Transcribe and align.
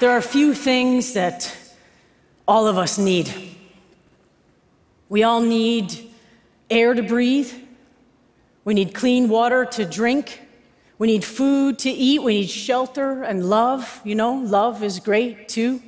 There 0.00 0.10
are 0.10 0.18
a 0.18 0.22
few 0.22 0.54
things 0.54 1.14
that 1.14 1.52
all 2.46 2.68
of 2.68 2.78
us 2.78 2.98
need. 2.98 3.34
We 5.08 5.24
all 5.24 5.40
need 5.40 6.12
air 6.70 6.94
to 6.94 7.02
breathe. 7.02 7.52
We 8.64 8.74
need 8.74 8.94
clean 8.94 9.28
water 9.28 9.64
to 9.64 9.84
drink. 9.84 10.40
We 10.98 11.08
need 11.08 11.24
food 11.24 11.80
to 11.80 11.90
eat. 11.90 12.22
We 12.22 12.42
need 12.42 12.48
shelter 12.48 13.24
and 13.24 13.50
love. 13.50 14.00
You 14.04 14.14
know, 14.14 14.34
love 14.34 14.84
is 14.84 15.00
great 15.00 15.48
too. 15.48 15.82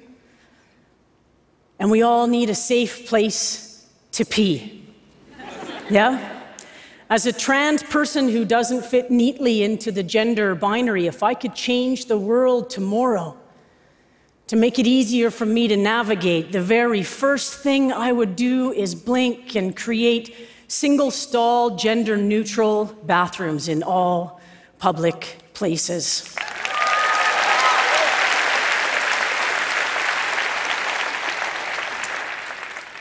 And 1.79 1.88
we 1.88 2.02
all 2.02 2.27
need 2.27 2.50
a 2.50 2.54
safe 2.56 3.06
place 3.06 3.86
to 4.11 4.24
pee. 4.24 4.88
Yeah? 5.88 6.43
As 7.08 7.27
a 7.27 7.32
trans 7.32 7.85
person 7.85 8.29
who 8.29 8.44
doesn't 8.44 8.85
fit 8.85 9.13
neatly 9.13 9.63
into 9.63 9.93
the 9.93 10.02
gender 10.02 10.57
binary, 10.57 11.07
if 11.07 11.22
I 11.22 11.35
could 11.35 11.54
change 11.54 12.07
the 12.07 12.18
world 12.18 12.71
tomorrow 12.71 13.36
to 14.50 14.57
make 14.57 14.81
it 14.81 14.86
easier 14.89 15.31
for 15.31 15.46
me 15.46 15.68
to 15.68 15.77
navigate, 15.77 16.50
the 16.50 16.61
very 16.61 17.04
first 17.04 17.61
thing 17.61 17.93
I 17.93 18.11
would 18.11 18.35
do 18.35 18.72
is 18.72 18.96
blink 18.96 19.54
and 19.54 19.77
create 19.77 20.35
single 20.67 21.13
stall, 21.13 21.77
gender 21.77 22.17
neutral 22.17 22.86
bathrooms 23.05 23.68
in 23.68 23.85
all 23.85 24.41
public 24.81 25.36
places. 25.55 26.35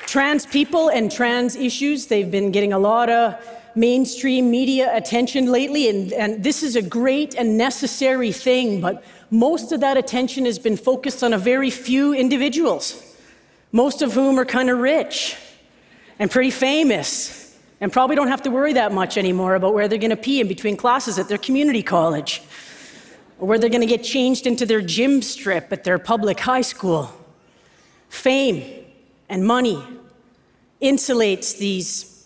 Trans 0.06 0.46
people 0.46 0.90
and 0.90 1.12
trans 1.12 1.56
issues, 1.56 2.06
they've 2.06 2.30
been 2.30 2.52
getting 2.52 2.74
a 2.74 2.80
lot 2.80 3.10
of 3.10 3.44
mainstream 3.76 4.50
media 4.52 4.96
attention 4.96 5.52
lately, 5.52 5.90
and, 5.90 6.12
and 6.14 6.44
this 6.44 6.64
is 6.64 6.76
a 6.76 6.82
great 6.82 7.36
and 7.36 7.58
necessary 7.58 8.32
thing, 8.32 8.82
but 8.82 9.04
most 9.32 9.72
of 9.72 9.80
that 9.80 9.98
attention 9.98 10.46
has 10.46 10.60
been 10.60 10.78
focused 10.78 11.24
on 11.24 11.34
a 11.34 11.38
very 11.38 11.70
few 11.70 12.14
individuals, 12.14 13.04
most 13.72 14.02
of 14.02 14.14
whom 14.14 14.40
are 14.40 14.46
kind 14.46 14.70
of 14.70 14.80
rich 14.80 15.36
and 16.18 16.30
pretty 16.30 16.52
famous, 16.52 17.58
and 17.80 17.94
probably 17.94 18.16
don't 18.16 18.28
have 18.28 18.42
to 18.42 18.52
worry 18.52 18.74
that 18.74 18.92
much 18.92 19.18
anymore 19.18 19.56
about 19.56 19.74
where 19.74 19.88
they're 19.88 20.00
going 20.00 20.10
to 20.10 20.18
pee 20.18 20.42
in 20.42 20.48
between 20.48 20.76
classes 20.76 21.18
at 21.18 21.28
their 21.30 21.38
community 21.38 21.84
college, 21.84 22.42
or 23.40 23.48
where 23.48 23.58
they're 23.58 23.70
going 23.70 23.80
to 23.82 23.88
get 23.88 24.04
changed 24.04 24.46
into 24.46 24.66
their 24.66 24.82
gym 24.82 25.22
strip 25.22 25.72
at 25.72 25.84
their 25.86 25.98
public 25.98 26.40
high 26.40 26.62
school. 26.62 27.10
Fame 28.10 28.86
and 29.30 29.46
money 29.46 29.82
insulates 30.82 31.58
these 31.58 32.19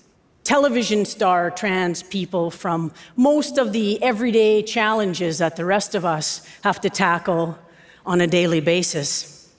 television 0.43 1.05
star 1.05 1.49
trans 1.49 2.03
people 2.03 2.51
from 2.51 2.91
most 3.15 3.57
of 3.57 3.71
the 3.71 4.01
everyday 4.03 4.61
challenges 4.61 5.37
that 5.37 5.55
the 5.55 5.65
rest 5.65 5.95
of 5.95 6.05
us 6.05 6.45
have 6.63 6.81
to 6.81 6.89
tackle 6.89 7.57
on 8.05 8.21
a 8.21 8.27
daily 8.27 8.59
basis. 8.59 9.49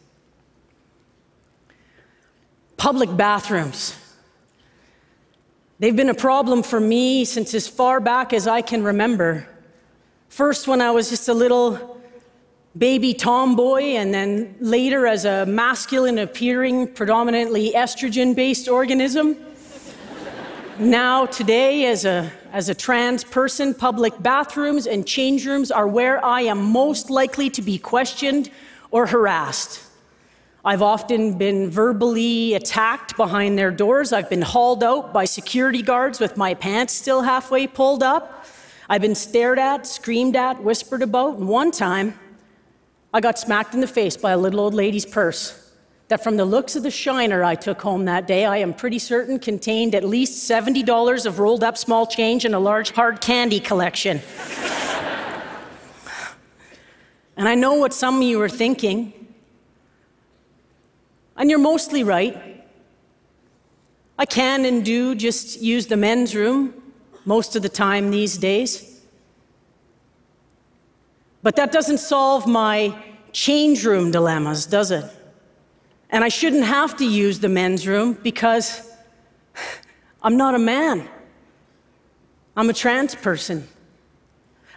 Public 2.77 3.17
bathrooms. 3.17 3.97
They've 5.79 5.97
been 5.97 6.11
a 6.11 6.15
problem 6.15 6.63
for 6.63 6.79
me 6.79 7.25
since 7.25 7.55
as 7.55 7.67
far 7.67 8.01
back 8.01 8.33
as 8.33 8.47
I 8.47 8.63
can 8.63 8.85
remember. 8.85 9.49
First, 10.29 10.69
when 10.69 10.81
I 10.81 10.91
was 10.91 11.11
just 11.11 11.29
a 11.29 11.35
little 11.35 12.01
baby 12.77 13.15
tomboy, 13.15 13.83
and 13.95 14.13
then 14.13 14.57
later 14.61 15.07
as 15.07 15.25
a 15.25 15.47
masculine 15.47 16.19
appearing, 16.19 16.93
predominantly 16.93 17.73
estrogen 17.73 18.35
based 18.35 18.69
organism. 18.69 19.37
Now, 20.79 21.27
today, 21.27 21.87
as 21.87 22.05
a, 22.05 22.31
as 22.53 22.69
a 22.69 22.75
trans 22.75 23.23
person, 23.23 23.75
public 23.75 24.21
bathrooms 24.21 24.87
and 24.87 25.07
change 25.07 25.47
rooms 25.47 25.71
are 25.71 25.87
where 25.87 26.25
I 26.25 26.43
am 26.43 26.63
most 26.63 27.11
likely 27.11 27.49
to 27.51 27.63
be 27.63 27.79
questioned 27.79 28.51
or 28.91 29.07
harassed. 29.07 29.83
I've 30.65 30.83
often 30.83 31.39
been 31.39 31.71
verbally 31.71 32.55
attacked 32.55 33.17
behind 33.17 33.59
their 33.59 33.71
doors. 33.71 34.13
I've 34.13 34.31
been 34.31 34.43
hauled 34.43 34.83
out 34.83 35.13
by 35.13 35.27
security 35.27 35.83
guards 35.83 36.19
with 36.19 36.37
my 36.37 36.55
pants 36.55 36.93
still 36.93 37.23
halfway 37.23 37.67
pulled 37.67 38.03
up. 38.03 38.47
I've 38.89 39.03
been 39.03 39.15
stared 39.15 39.59
at, 39.59 39.87
screamed 39.87 40.37
at, 40.37 40.63
whispered 40.63 41.03
about, 41.03 41.39
and 41.39 41.49
one 41.49 41.71
time, 41.71 42.19
I 43.13 43.21
got 43.21 43.39
smacked 43.39 43.75
in 43.75 43.81
the 43.81 43.87
face 43.87 44.17
by 44.17 44.33
a 44.33 44.39
little 44.39 44.61
old 44.61 44.75
lady's 44.75 45.07
purse 45.07 45.64
that, 46.09 46.23
from 46.23 46.37
the 46.37 46.45
looks 46.45 46.77
of 46.77 46.83
the 46.83 46.91
shiner 46.91 47.43
I 47.43 47.55
took 47.55 47.81
home 47.81 48.05
that 48.05 48.27
day, 48.27 48.45
I 48.45 48.59
am 48.59 48.75
pretty 48.75 48.99
certain 48.99 49.39
contained 49.39 49.95
at 49.95 50.05
least 50.05 50.51
$70 50.51 51.27
of 51.27 51.39
rolled 51.39 51.65
up 51.65 51.79
small 51.79 52.07
change 52.07 52.45
and 52.45 52.55
a 52.55 52.59
large 52.59 52.91
hard 52.91 53.23
candy 53.23 53.59
collection. 53.59 54.21
and 57.37 57.49
I 57.49 57.55
know 57.55 57.75
what 57.75 57.95
some 57.95 58.17
of 58.17 58.23
you 58.23 58.41
are 58.43 58.51
thinking, 58.51 59.13
and 61.37 61.49
you're 61.49 61.59
mostly 61.59 62.05
right. 62.05 62.67
I 64.19 64.27
can 64.27 64.65
and 64.65 64.85
do 64.85 65.15
just 65.15 65.61
use 65.61 65.87
the 65.87 65.97
men's 65.97 66.35
room 66.37 66.75
most 67.25 67.57
of 67.57 67.63
the 67.63 67.69
time 67.69 68.11
these 68.11 68.37
days. 68.37 69.01
But 71.43 71.57
that 71.57 71.73
doesn't 71.73 71.99
solve 71.99 72.47
my 72.47 72.95
change 73.33 73.85
room 73.85 74.11
dilemmas, 74.11 74.67
does 74.67 74.91
it? 74.91 75.05
And 76.15 76.23
I 76.23 76.29
shouldn't 76.29 76.63
have 76.63 76.97
to 76.99 77.05
use 77.05 77.41
the 77.41 77.49
men's 77.49 77.89
room 77.89 78.17
because 78.23 78.89
I'm 80.23 80.37
not 80.37 80.55
a 80.55 80.61
man. 80.61 81.09
I'm 82.57 82.71
a 82.71 82.73
trans 82.73 83.17
person. 83.17 83.67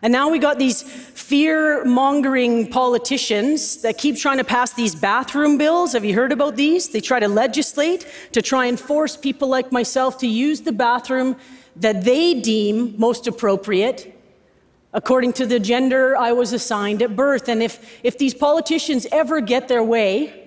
And 0.02 0.12
now 0.12 0.30
we 0.30 0.40
got 0.40 0.58
these 0.58 0.82
fear 0.82 1.86
mongering 1.86 2.72
politicians 2.72 3.84
that 3.84 4.00
keep 4.00 4.18
trying 4.18 4.40
to 4.40 4.44
pass 4.44 4.74
these 4.74 4.96
bathroom 4.96 5.60
bills. 5.60 5.94
Have 5.94 6.04
you 6.04 6.16
heard 6.16 6.32
about 6.32 6.56
these? 6.56 6.90
They 6.90 7.02
try 7.02 7.20
to 7.20 7.28
legislate 7.28 8.08
to 8.32 8.42
try 8.42 8.66
and 8.66 8.80
force 8.80 9.16
people 9.16 9.48
like 9.48 9.72
myself 9.72 10.18
to 10.22 10.28
use 10.28 10.62
the 10.62 10.72
bathroom 10.72 11.36
that 11.76 12.04
they 12.04 12.34
deem 12.34 12.96
most 12.98 13.28
appropriate 13.28 14.20
according 14.92 15.34
to 15.34 15.46
the 15.46 15.60
gender 15.60 16.18
I 16.18 16.32
was 16.32 16.52
assigned 16.52 17.04
at 17.04 17.16
birth. 17.16 17.48
And 17.48 17.62
if, 17.62 18.00
if 18.04 18.18
these 18.18 18.34
politicians 18.34 19.06
ever 19.12 19.40
get 19.40 19.68
their 19.68 19.84
way 19.84 20.46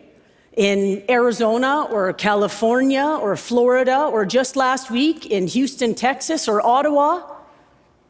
in 0.56 1.02
Arizona 1.08 1.84
or 1.90 2.12
California 2.12 3.04
or 3.04 3.36
Florida 3.36 4.04
or 4.04 4.26
just 4.26 4.56
last 4.56 4.90
week 4.90 5.26
in 5.26 5.46
Houston, 5.46 5.94
Texas 5.94 6.48
or 6.48 6.64
Ottawa, 6.64 7.36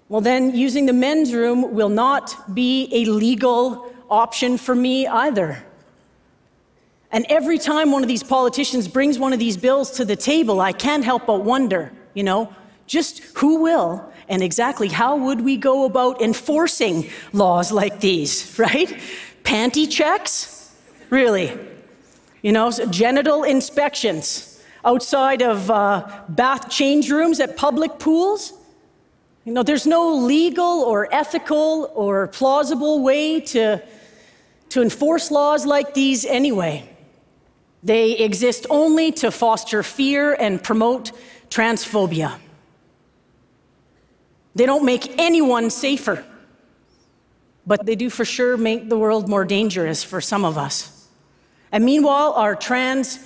well, 0.08 0.20
then 0.20 0.54
using 0.56 0.86
the 0.86 0.92
men's 0.92 1.32
room 1.32 1.72
will 1.72 1.88
not 1.88 2.54
be 2.54 2.88
a 2.92 3.04
legal 3.04 3.92
option 4.10 4.58
for 4.58 4.74
me 4.74 5.06
either. 5.06 5.62
And 7.12 7.26
every 7.28 7.58
time 7.58 7.92
one 7.92 8.02
of 8.02 8.08
these 8.08 8.22
politicians 8.22 8.88
brings 8.88 9.18
one 9.18 9.32
of 9.32 9.38
these 9.38 9.56
bills 9.56 9.92
to 9.92 10.04
the 10.04 10.16
table, 10.16 10.60
I 10.60 10.72
can't 10.72 11.04
help 11.04 11.26
but 11.26 11.44
wonder, 11.44 11.92
you 12.14 12.22
know, 12.22 12.52
just 12.86 13.20
who 13.38 13.62
will 13.62 14.12
and 14.28 14.42
exactly 14.42 14.88
how 14.88 15.16
would 15.16 15.40
we 15.40 15.56
go 15.56 15.84
about 15.84 16.20
enforcing 16.20 17.08
laws 17.32 17.70
like 17.70 18.00
these, 18.00 18.58
right? 18.58 18.88
Panty 19.44 19.90
checks? 19.90 20.72
Really? 21.08 21.56
You 22.42 22.52
know, 22.52 22.70
genital 22.70 23.44
inspections 23.44 24.62
outside 24.84 25.42
of 25.42 25.70
uh, 25.70 26.22
bath 26.28 26.70
change 26.70 27.10
rooms 27.10 27.38
at 27.40 27.56
public 27.56 27.98
pools? 27.98 28.54
You 29.44 29.52
know, 29.52 29.62
there's 29.62 29.86
no 29.86 30.14
legal 30.14 30.82
or 30.82 31.12
ethical 31.12 31.90
or 31.94 32.28
plausible 32.28 33.02
way 33.02 33.40
to, 33.40 33.82
to 34.70 34.82
enforce 34.82 35.30
laws 35.30 35.66
like 35.66 35.94
these 35.94 36.24
anyway. 36.24 36.88
They 37.82 38.12
exist 38.12 38.66
only 38.70 39.12
to 39.12 39.31
foster 39.31 39.82
fear 39.82 40.34
and 40.34 40.62
promote 40.62 41.12
transphobia. 41.48 42.38
They 44.54 44.66
don't 44.66 44.84
make 44.84 45.19
anyone 45.19 45.70
safer, 45.70 46.25
but 47.66 47.86
they 47.86 47.96
do 47.96 48.10
for 48.10 48.25
sure 48.25 48.56
make 48.56 48.88
the 48.88 48.98
world 48.98 49.28
more 49.28 49.44
dangerous 49.44 50.02
for 50.02 50.20
some 50.20 50.44
of 50.44 50.58
us. 50.58 51.00
And 51.72 51.84
meanwhile, 51.84 52.32
our 52.32 52.55
trans 52.55 53.19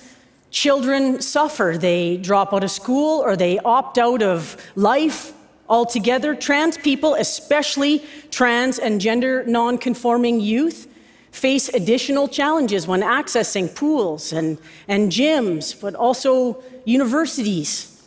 children 0.51 1.21
suffer. 1.21 1.77
They 1.77 2.17
drop 2.17 2.53
out 2.53 2.63
of 2.63 2.71
school 2.71 3.21
or 3.21 3.35
they 3.35 3.59
opt 3.59 3.97
out 3.97 4.23
of 4.23 4.55
life 4.75 5.33
altogether. 5.67 6.35
Trans 6.35 6.77
people, 6.77 7.15
especially 7.15 8.03
trans 8.31 8.79
and 8.79 9.01
gender 9.01 9.43
non-conforming 9.45 10.39
youth, 10.39 10.87
face 11.31 11.67
additional 11.69 12.27
challenges 12.29 12.87
when 12.87 13.01
accessing 13.01 13.73
pools 13.75 14.31
and, 14.31 14.57
and 14.87 15.11
gyms, 15.11 15.79
but 15.79 15.93
also 15.93 16.63
universities, 16.85 18.01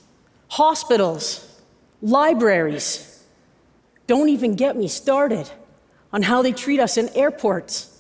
hospitals, 0.49 1.61
libraries. 2.01 3.23
Don't 4.07 4.31
even 4.31 4.55
get 4.55 4.77
me 4.77 4.89
started 4.89 5.51
on 6.13 6.23
how 6.23 6.41
they 6.41 6.53
treat 6.53 6.81
us 6.81 6.97
in 6.97 7.11
airports. 7.11 7.98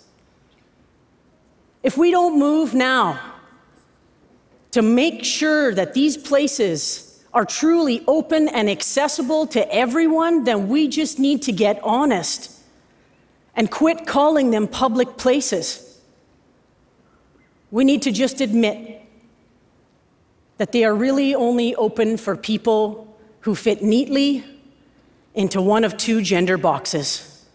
If 1.89 1.97
we 1.97 2.11
don't 2.11 2.39
move 2.39 2.75
now 2.75 3.19
to 4.73 4.83
make 4.83 5.25
sure 5.25 5.75
that 5.75 5.95
these 5.95 6.19
places 6.19 7.25
are 7.33 7.47
truly 7.47 8.05
open 8.07 8.47
and 8.49 8.69
accessible 8.69 9.47
to 9.47 9.75
everyone, 9.75 10.45
then 10.45 10.69
we 10.69 10.89
just 10.89 11.19
need 11.19 11.41
to 11.45 11.51
get 11.51 11.83
honest 11.83 12.61
and 13.57 13.71
quit 13.71 14.07
calling 14.07 14.51
them 14.51 14.69
public 14.69 15.17
places. 15.17 15.99
we 17.71 17.85
need 17.85 18.03
to 18.03 18.13
just 18.13 18.43
admit 18.43 19.01
that 20.59 20.73
they 20.73 20.85
are 20.85 20.95
really 20.95 21.35
only 21.35 21.75
open 21.77 22.19
for 22.19 22.37
people 22.37 23.17
who 23.41 23.55
fit 23.55 23.83
neatly 23.83 24.45
into 25.35 25.63
one 25.63 25.85
of 25.85 25.97
two 25.97 26.21
gender 26.21 26.59
boxes, 26.59 27.47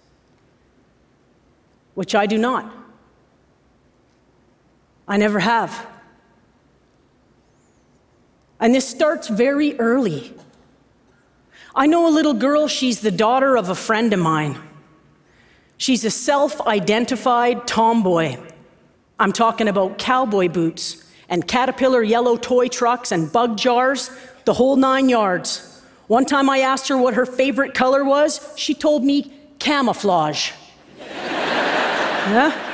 which 1.94 2.16
I 2.16 2.26
do 2.26 2.40
not. 2.40 2.83
I 5.08 5.18
never 5.18 5.40
have. 5.40 5.88
And 8.60 8.74
this 8.74 8.88
starts 8.88 9.28
very 9.28 9.78
early. 9.80 10.34
I 11.76 11.88
know 11.88 12.08
a 12.08 12.14
little 12.14 12.34
girl, 12.34 12.68
she's 12.68 13.02
the 13.02 13.12
daughter 13.12 13.58
of 13.58 13.70
a 13.70 13.76
friend 13.76 14.14
of 14.14 14.20
mine. 14.20 14.58
She's 15.78 16.06
a 16.06 16.12
self 16.12 16.62
identified 16.62 17.68
tomboy. 17.68 18.38
I'm 19.20 19.34
talking 19.34 19.68
about 19.68 19.98
cowboy 19.98 20.48
boots 20.48 21.04
and 21.30 21.48
caterpillar 21.48 22.04
yellow 22.04 22.38
toy 22.38 22.68
trucks 22.68 23.12
and 23.12 23.32
bug 23.32 23.58
jars, 23.58 24.12
the 24.46 24.54
whole 24.54 24.76
nine 24.76 25.10
yards. 25.10 25.82
One 26.08 26.26
time 26.26 26.50
I 26.50 26.60
asked 26.60 26.88
her 26.90 26.98
what 26.98 27.16
her 27.16 27.26
favorite 27.26 27.74
color 27.74 28.04
was, 28.04 28.54
she 28.56 28.74
told 28.74 29.04
me 29.04 29.34
camouflage. 29.60 30.52
yeah? 31.00 32.73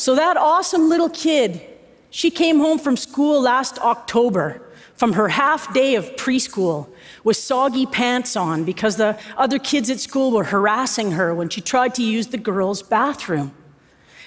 So 0.00 0.14
that 0.14 0.38
awesome 0.38 0.88
little 0.88 1.10
kid, 1.10 1.60
she 2.08 2.30
came 2.30 2.58
home 2.58 2.78
from 2.78 2.96
school 2.96 3.38
last 3.42 3.78
October 3.80 4.62
from 4.94 5.12
her 5.12 5.28
half 5.28 5.74
day 5.74 5.94
of 5.94 6.06
preschool 6.16 6.88
with 7.22 7.36
soggy 7.36 7.84
pants 7.84 8.34
on 8.34 8.64
because 8.64 8.96
the 8.96 9.20
other 9.36 9.58
kids 9.58 9.90
at 9.90 10.00
school 10.00 10.30
were 10.30 10.44
harassing 10.44 11.10
her 11.12 11.34
when 11.34 11.50
she 11.50 11.60
tried 11.60 11.94
to 11.96 12.02
use 12.02 12.28
the 12.28 12.38
girls' 12.38 12.82
bathroom. 12.82 13.52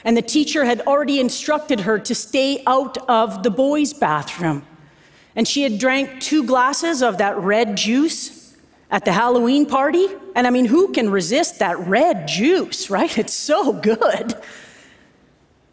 And 0.04 0.16
the 0.16 0.22
teacher 0.22 0.64
had 0.64 0.82
already 0.82 1.20
instructed 1.20 1.80
her 1.80 1.98
to 1.98 2.14
stay 2.14 2.62
out 2.68 3.00
of 3.10 3.42
the 3.42 3.50
boys' 3.50 3.94
bathroom. 3.94 4.68
And 5.36 5.48
she 5.48 5.64
had 5.64 5.80
drank 5.80 6.22
two 6.22 6.44
glasses 6.44 7.02
of 7.02 7.18
that 7.18 7.36
red 7.40 7.78
juice 7.78 8.56
at 8.92 9.06
the 9.06 9.12
Halloween 9.12 9.66
party. 9.66 10.06
And 10.36 10.46
I 10.46 10.52
mean, 10.52 10.66
who 10.66 10.92
can 10.92 11.10
resist 11.10 11.58
that 11.58 11.80
red 11.80 12.28
juice, 12.28 12.92
right? 12.92 13.18
It's 13.18 13.34
so 13.34 13.74
good. 13.74 14.36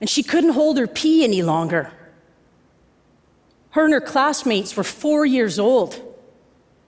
And 0.01 0.09
she 0.09 0.23
couldn't 0.23 0.55
hold 0.55 0.79
her 0.79 0.87
pee 0.87 1.25
any 1.25 1.43
longer. 1.43 1.93
Her 3.71 3.85
and 3.85 3.95
her 3.95 4.01
classmates 4.01 4.77
were 4.77 4.85
four 4.85 5.27
years 5.27 5.59
old. 5.59 6.01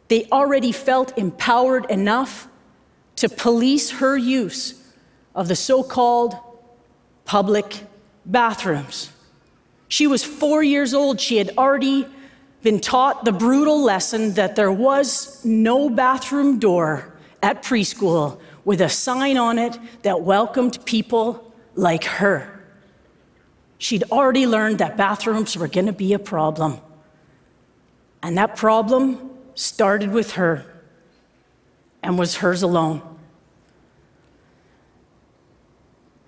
They 0.08 0.26
already 0.30 0.72
felt 0.72 1.16
empowered 1.16 1.90
enough 1.90 2.48
to 3.16 3.28
police 3.28 3.90
her 3.90 4.16
use 4.16 4.82
of 5.34 5.48
the 5.48 5.56
so 5.56 5.82
called 5.82 6.34
public 7.24 7.84
bathrooms. 8.26 9.10
She 9.88 10.06
was 10.06 10.24
four 10.24 10.62
years 10.62 10.94
old. 10.94 11.20
She 11.20 11.36
had 11.36 11.50
already 11.56 12.06
been 12.62 12.80
taught 12.80 13.24
the 13.24 13.32
brutal 13.32 13.82
lesson 13.82 14.34
that 14.34 14.56
there 14.56 14.72
was 14.72 15.44
no 15.44 15.90
bathroom 15.90 16.58
door 16.58 17.14
at 17.42 17.62
preschool 17.62 18.40
with 18.64 18.80
a 18.80 18.88
sign 18.88 19.36
on 19.36 19.58
it 19.58 19.78
that 20.02 20.22
welcomed 20.22 20.84
people 20.84 21.52
like 21.74 22.04
her. 22.04 22.51
She'd 23.82 24.04
already 24.12 24.46
learned 24.46 24.78
that 24.78 24.96
bathrooms 24.96 25.56
were 25.56 25.66
going 25.66 25.86
to 25.86 25.92
be 25.92 26.12
a 26.12 26.18
problem. 26.20 26.78
And 28.22 28.38
that 28.38 28.54
problem 28.54 29.32
started 29.56 30.12
with 30.12 30.34
her 30.34 30.64
and 32.00 32.16
was 32.16 32.36
hers 32.36 32.62
alone. 32.62 33.02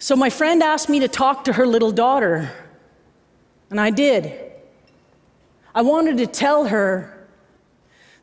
So 0.01 0.17
my 0.17 0.31
friend 0.31 0.65
asked 0.65 0.89
me 0.89 0.99
to 0.99 1.07
talk 1.07 1.45
to 1.45 1.53
her 1.53 1.65
little 1.65 1.93
daughter, 1.93 2.51
and 3.71 3.81
I 3.81 3.91
did. 3.91 4.33
I 5.77 5.83
wanted 5.83 6.17
to 6.17 6.27
tell 6.27 6.67
her 6.67 7.14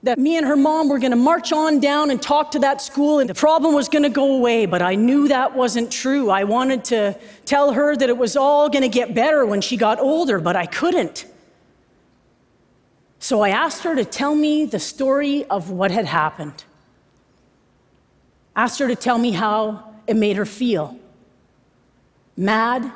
that 0.04 0.18
me 0.18 0.36
and 0.36 0.48
her 0.48 0.56
mom 0.56 0.90
were 0.90 0.98
going 0.98 1.12
to 1.12 1.18
march 1.18 1.52
on 1.52 1.80
down 1.80 2.10
and 2.10 2.22
talk 2.22 2.52
to 2.52 2.60
that 2.60 2.82
school 2.82 3.20
and 3.20 3.30
the 3.30 3.36
problem 3.36 3.76
was 3.76 3.88
going 3.88 4.04
to 4.04 4.10
go 4.10 4.36
away, 4.36 4.66
but 4.66 4.82
I 4.82 4.96
knew 4.96 5.28
that 5.28 5.56
wasn't 5.56 5.92
true. 5.92 6.30
I 6.30 6.44
wanted 6.44 6.84
to 6.86 7.18
tell 7.46 7.74
her 7.74 7.96
that 7.96 8.10
it 8.10 8.18
was 8.18 8.36
all 8.36 8.68
going 8.70 8.82
to 8.82 8.90
get 8.90 9.14
better 9.14 9.46
when 9.46 9.62
she 9.62 9.78
got 9.78 10.00
older, 10.00 10.40
but 10.40 10.56
I 10.56 10.66
couldn't. 10.66 11.26
So 13.20 13.42
I 13.42 13.50
asked 13.50 13.84
her 13.84 13.96
to 13.96 14.04
tell 14.04 14.34
me 14.34 14.66
the 14.66 14.80
story 14.80 15.46
of 15.46 15.70
what 15.70 15.92
had 15.92 16.06
happened. 16.06 16.64
Asked 18.56 18.80
her 18.80 18.88
to 18.88 18.96
tell 18.96 19.20
me 19.20 19.32
how 19.32 19.94
it 20.08 20.16
made 20.16 20.36
her 20.36 20.46
feel. 20.46 20.98
Mad 22.36 22.92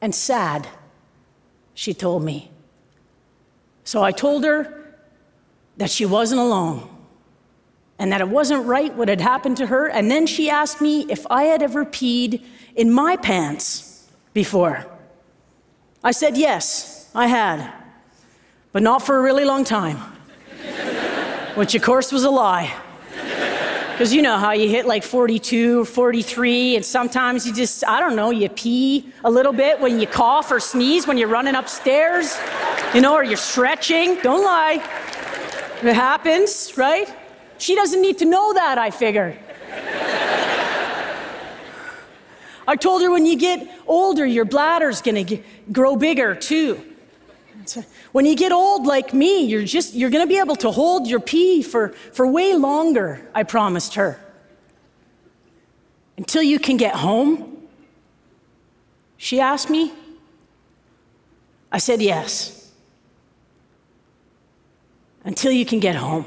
and 0.00 0.14
sad, 0.14 0.68
she 1.74 1.92
told 1.92 2.22
me. 2.22 2.52
So 3.82 4.04
I 4.04 4.12
told 4.12 4.44
her 4.44 4.85
that 5.76 5.90
she 5.90 6.06
wasn't 6.06 6.40
alone 6.40 6.88
and 7.98 8.12
that 8.12 8.20
it 8.20 8.28
wasn't 8.28 8.64
right 8.66 8.94
what 8.94 9.08
had 9.08 9.20
happened 9.20 9.56
to 9.58 9.66
her. 9.66 9.88
And 9.88 10.10
then 10.10 10.26
she 10.26 10.50
asked 10.50 10.80
me 10.80 11.06
if 11.08 11.26
I 11.30 11.44
had 11.44 11.62
ever 11.62 11.84
peed 11.84 12.42
in 12.74 12.90
my 12.92 13.16
pants 13.16 14.08
before. 14.34 14.86
I 16.04 16.10
said, 16.10 16.36
yes, 16.36 17.10
I 17.14 17.26
had, 17.26 17.72
but 18.72 18.82
not 18.82 19.02
for 19.02 19.18
a 19.18 19.22
really 19.22 19.44
long 19.44 19.64
time, 19.64 19.96
which 21.54 21.74
of 21.74 21.82
course 21.82 22.12
was 22.12 22.24
a 22.24 22.30
lie. 22.30 22.74
Because 23.92 24.12
you 24.12 24.20
know 24.20 24.36
how 24.36 24.52
you 24.52 24.68
hit 24.68 24.84
like 24.84 25.02
42 25.02 25.80
or 25.80 25.84
43, 25.86 26.76
and 26.76 26.84
sometimes 26.84 27.46
you 27.46 27.54
just, 27.54 27.82
I 27.88 27.98
don't 27.98 28.14
know, 28.14 28.28
you 28.28 28.46
pee 28.50 29.10
a 29.24 29.30
little 29.30 29.54
bit 29.54 29.80
when 29.80 29.98
you 29.98 30.06
cough 30.06 30.52
or 30.52 30.60
sneeze 30.60 31.06
when 31.06 31.16
you're 31.16 31.30
running 31.30 31.54
upstairs, 31.54 32.38
you 32.94 33.00
know, 33.00 33.14
or 33.14 33.24
you're 33.24 33.38
stretching. 33.38 34.16
Don't 34.16 34.44
lie. 34.44 34.86
It 35.86 35.94
happens, 35.94 36.76
right? 36.76 37.08
She 37.58 37.76
doesn't 37.76 38.02
need 38.02 38.18
to 38.18 38.24
know 38.24 38.52
that, 38.54 38.76
I 38.76 38.90
figured. 38.90 39.38
I 42.68 42.74
told 42.74 43.02
her 43.02 43.10
when 43.12 43.24
you 43.24 43.36
get 43.36 43.70
older, 43.86 44.26
your 44.26 44.44
bladder's 44.44 45.00
gonna 45.00 45.24
grow 45.70 45.94
bigger 45.94 46.34
too. 46.34 46.82
When 48.10 48.26
you 48.26 48.34
get 48.34 48.50
old 48.50 48.86
like 48.86 49.14
me, 49.14 49.44
you're 49.44 49.62
just 49.62 49.94
you're 49.94 50.10
gonna 50.10 50.26
be 50.26 50.38
able 50.38 50.56
to 50.56 50.72
hold 50.72 51.06
your 51.06 51.20
pee 51.20 51.62
for, 51.62 51.90
for 52.12 52.26
way 52.26 52.54
longer, 52.54 53.24
I 53.32 53.44
promised 53.44 53.94
her. 53.94 54.18
Until 56.16 56.42
you 56.42 56.58
can 56.58 56.76
get 56.76 56.96
home? 56.96 57.68
She 59.18 59.40
asked 59.40 59.70
me. 59.70 59.92
I 61.70 61.78
said 61.78 62.02
yes 62.02 62.55
until 65.26 65.52
you 65.52 65.66
can 65.66 65.80
get 65.80 65.96
home. 65.96 66.24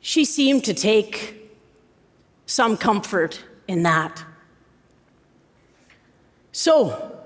She 0.00 0.24
seemed 0.24 0.64
to 0.64 0.74
take 0.74 1.36
some 2.46 2.76
comfort 2.76 3.44
in 3.68 3.84
that. 3.84 4.24
So, 6.52 7.16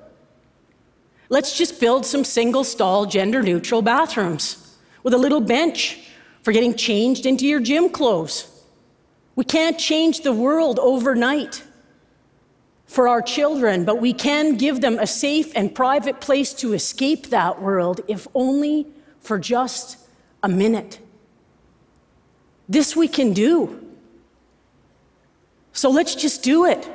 let's 1.28 1.56
just 1.56 1.80
build 1.80 2.04
some 2.04 2.24
single 2.24 2.64
stall, 2.64 3.06
gender 3.06 3.42
neutral 3.42 3.80
bathrooms 3.80 4.76
with 5.02 5.14
a 5.14 5.18
little 5.18 5.40
bench 5.40 6.00
for 6.42 6.52
getting 6.52 6.74
changed 6.74 7.24
into 7.24 7.46
your 7.46 7.60
gym 7.60 7.88
clothes. 7.88 8.50
We 9.36 9.44
can't 9.44 9.78
change 9.78 10.20
the 10.20 10.32
world 10.32 10.78
overnight 10.78 11.62
for 12.94 13.08
our 13.08 13.20
children, 13.20 13.84
but 13.84 14.00
we 14.00 14.12
can 14.12 14.56
give 14.56 14.80
them 14.80 15.00
a 15.00 15.06
safe 15.06 15.50
and 15.56 15.74
private 15.74 16.20
place 16.20 16.54
to 16.54 16.74
escape 16.74 17.26
that 17.30 17.60
world, 17.60 18.00
if 18.06 18.28
only 18.36 18.86
for 19.18 19.36
just 19.36 19.98
a 20.44 20.48
minute. 20.48 21.00
This 22.68 22.94
we 22.94 23.08
can 23.08 23.32
do. 23.32 23.84
So 25.72 25.90
let's 25.90 26.14
just 26.14 26.44
do 26.44 26.66
it. 26.66 26.88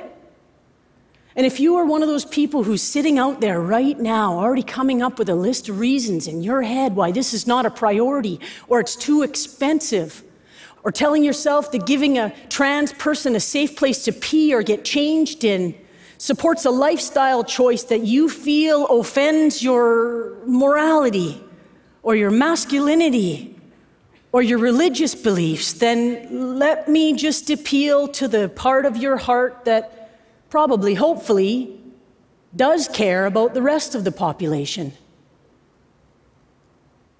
And 1.36 1.44
if 1.44 1.60
you 1.60 1.76
are 1.76 1.84
one 1.84 2.02
of 2.02 2.08
those 2.08 2.24
people 2.24 2.64
who's 2.64 2.82
sitting 2.82 3.18
out 3.18 3.42
there 3.42 3.60
right 3.60 3.98
now, 4.00 4.38
already 4.38 4.62
coming 4.62 5.02
up 5.02 5.18
with 5.18 5.28
a 5.28 5.34
list 5.34 5.68
of 5.68 5.80
reasons 5.80 6.26
in 6.26 6.42
your 6.42 6.62
head 6.62 6.96
why 6.96 7.12
this 7.12 7.34
is 7.34 7.46
not 7.46 7.66
a 7.66 7.70
priority, 7.70 8.40
or 8.68 8.80
it's 8.80 8.96
too 8.96 9.22
expensive, 9.22 10.22
or 10.82 10.90
telling 10.90 11.22
yourself 11.22 11.70
that 11.72 11.84
giving 11.84 12.16
a 12.16 12.32
trans 12.48 12.94
person 12.94 13.36
a 13.36 13.40
safe 13.40 13.76
place 13.76 14.02
to 14.04 14.12
pee 14.12 14.54
or 14.54 14.62
get 14.62 14.82
changed 14.82 15.44
in 15.44 15.74
supports 16.20 16.66
a 16.66 16.70
lifestyle 16.70 17.42
choice 17.42 17.84
that 17.84 18.02
you 18.02 18.28
feel 18.28 18.84
offends 18.88 19.62
your 19.62 20.36
morality 20.44 21.42
or 22.02 22.14
your 22.14 22.30
masculinity 22.30 23.56
or 24.30 24.42
your 24.42 24.58
religious 24.58 25.14
beliefs, 25.14 25.72
then 25.72 26.58
let 26.58 26.86
me 26.90 27.14
just 27.14 27.48
appeal 27.48 28.06
to 28.06 28.28
the 28.28 28.50
part 28.50 28.84
of 28.84 28.98
your 28.98 29.16
heart 29.16 29.64
that 29.64 30.10
probably, 30.50 30.92
hopefully, 30.92 31.80
does 32.54 32.86
care 32.86 33.24
about 33.24 33.54
the 33.54 33.62
rest 33.62 33.94
of 33.94 34.04
the 34.04 34.12
population. 34.12 34.92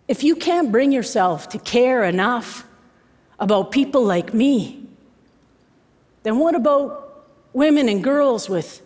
If 0.08 0.22
you 0.22 0.36
can't 0.36 0.70
bring 0.70 0.92
yourself 0.92 1.48
to 1.48 1.58
care 1.58 2.04
enough 2.04 2.66
about 3.38 3.70
people 3.70 4.04
like 4.04 4.34
me, 4.34 4.84
then 6.22 6.38
what 6.38 6.54
about 6.54 7.24
women 7.54 7.88
and 7.88 8.04
girls 8.04 8.50
with 8.50 8.82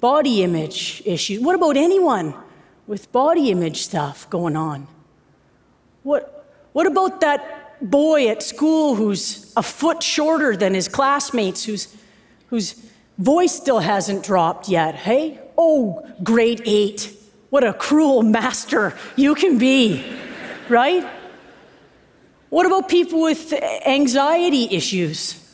body 0.00 0.42
image 0.42 1.02
issues? 1.04 1.40
What 1.40 1.54
about 1.54 1.76
anyone 1.76 2.34
with 2.86 3.10
body 3.12 3.50
image 3.50 3.82
stuff 3.82 4.28
going 4.30 4.56
on? 4.56 4.86
What, 6.02 6.46
what 6.72 6.86
about 6.86 7.20
that 7.20 7.80
boy 7.80 8.28
at 8.28 8.42
school 8.42 8.94
who's 8.94 9.52
a 9.56 9.62
foot 9.62 10.02
shorter 10.02 10.56
than 10.56 10.74
his 10.74 10.88
classmates, 10.88 11.64
whose, 11.64 11.94
whose 12.48 12.90
voice 13.18 13.54
still 13.54 13.80
hasn't 13.80 14.24
dropped 14.24 14.68
yet? 14.68 14.94
Hey? 14.94 15.40
Oh, 15.58 16.06
grade 16.22 16.62
eight. 16.64 17.12
What 17.50 17.64
a 17.64 17.72
cruel 17.72 18.22
master 18.22 18.94
you 19.16 19.34
can 19.34 19.58
be, 19.58 20.04
right? 20.68 21.08
What 22.50 22.66
about 22.66 22.88
people 22.88 23.22
with 23.22 23.52
anxiety 23.52 24.64
issues? 24.70 25.45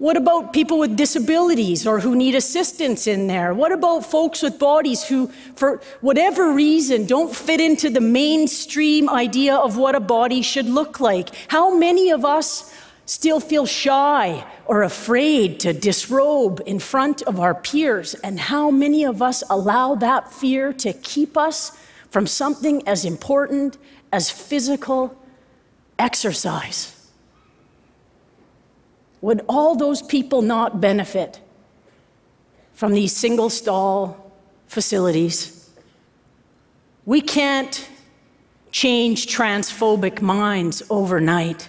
What 0.00 0.16
about 0.16 0.54
people 0.54 0.78
with 0.78 0.96
disabilities 0.96 1.86
or 1.86 2.00
who 2.00 2.16
need 2.16 2.34
assistance 2.34 3.06
in 3.06 3.26
there? 3.26 3.52
What 3.52 3.70
about 3.70 4.06
folks 4.06 4.40
with 4.40 4.58
bodies 4.58 5.04
who, 5.04 5.26
for 5.56 5.82
whatever 6.00 6.54
reason, 6.54 7.04
don't 7.04 7.36
fit 7.36 7.60
into 7.60 7.90
the 7.90 8.00
mainstream 8.00 9.10
idea 9.10 9.54
of 9.54 9.76
what 9.76 9.94
a 9.94 10.00
body 10.00 10.40
should 10.40 10.64
look 10.64 11.00
like? 11.00 11.28
How 11.48 11.76
many 11.76 12.08
of 12.08 12.24
us 12.24 12.74
still 13.04 13.40
feel 13.40 13.66
shy 13.66 14.42
or 14.64 14.84
afraid 14.84 15.60
to 15.60 15.74
disrobe 15.74 16.62
in 16.64 16.78
front 16.78 17.20
of 17.20 17.38
our 17.38 17.54
peers? 17.54 18.14
And 18.14 18.40
how 18.40 18.70
many 18.70 19.04
of 19.04 19.20
us 19.20 19.44
allow 19.50 19.96
that 19.96 20.32
fear 20.32 20.72
to 20.72 20.94
keep 20.94 21.36
us 21.36 21.76
from 22.08 22.26
something 22.26 22.88
as 22.88 23.04
important 23.04 23.76
as 24.10 24.30
physical 24.30 25.14
exercise? 25.98 26.99
Would 29.20 29.44
all 29.48 29.74
those 29.74 30.02
people 30.02 30.42
not 30.42 30.80
benefit 30.80 31.40
from 32.72 32.92
these 32.92 33.14
single 33.14 33.50
stall 33.50 34.32
facilities? 34.66 35.70
We 37.04 37.20
can't 37.20 37.88
change 38.72 39.26
transphobic 39.26 40.22
minds 40.22 40.82
overnight, 40.88 41.68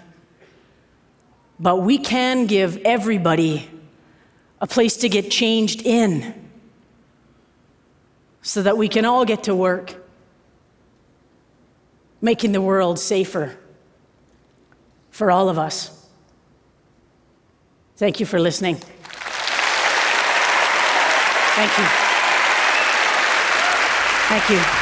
but 1.60 1.78
we 1.78 1.98
can 1.98 2.46
give 2.46 2.78
everybody 2.86 3.70
a 4.62 4.68
place 4.68 4.98
to 4.98 5.10
get 5.10 5.32
changed 5.32 5.82
in 5.82 6.34
so 8.44 8.62
that 8.64 8.78
we 8.78 8.88
can 8.88 9.06
all 9.06 9.26
get 9.26 9.44
to 9.44 9.56
work 9.56 9.96
making 12.22 12.52
the 12.52 12.62
world 12.62 13.00
safer 13.00 13.58
for 15.10 15.32
all 15.32 15.50
of 15.50 15.58
us. 15.58 16.01
Thank 17.98 18.20
you 18.20 18.26
for 18.26 18.40
listening. 18.40 18.76
Thank 21.56 21.78
you. 21.78 21.86
Thank 24.28 24.50
you. 24.50 24.81